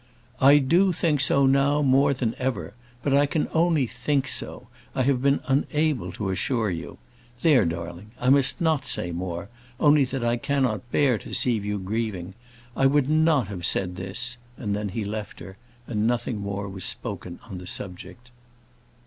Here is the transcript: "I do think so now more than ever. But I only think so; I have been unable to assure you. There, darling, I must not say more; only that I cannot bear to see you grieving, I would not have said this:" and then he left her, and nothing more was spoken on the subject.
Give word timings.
"I 0.39 0.57
do 0.57 0.91
think 0.91 1.21
so 1.21 1.45
now 1.45 1.83
more 1.83 2.11
than 2.11 2.33
ever. 2.39 2.73
But 3.03 3.13
I 3.13 3.27
only 3.53 3.85
think 3.85 4.27
so; 4.27 4.67
I 4.95 5.03
have 5.03 5.21
been 5.21 5.41
unable 5.45 6.11
to 6.13 6.31
assure 6.31 6.71
you. 6.71 6.97
There, 7.43 7.65
darling, 7.65 8.09
I 8.19 8.31
must 8.31 8.59
not 8.59 8.83
say 8.83 9.11
more; 9.11 9.47
only 9.79 10.03
that 10.05 10.23
I 10.23 10.37
cannot 10.37 10.91
bear 10.91 11.19
to 11.19 11.35
see 11.35 11.53
you 11.59 11.77
grieving, 11.77 12.33
I 12.75 12.87
would 12.87 13.11
not 13.11 13.47
have 13.49 13.63
said 13.63 13.95
this:" 13.95 14.37
and 14.57 14.75
then 14.75 14.89
he 14.89 15.05
left 15.05 15.39
her, 15.39 15.57
and 15.85 16.07
nothing 16.07 16.39
more 16.41 16.67
was 16.67 16.83
spoken 16.83 17.37
on 17.47 17.59
the 17.59 17.67
subject. 17.67 18.31